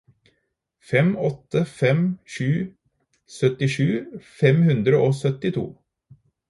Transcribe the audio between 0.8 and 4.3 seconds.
fem åtte fem sju syttisju